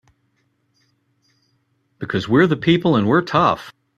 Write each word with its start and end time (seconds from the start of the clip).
Because 1.99 2.27
we're 2.27 2.47
the 2.47 2.55
people 2.57 2.95
and 2.95 3.07
we're 3.07 3.21
tough! 3.21 3.71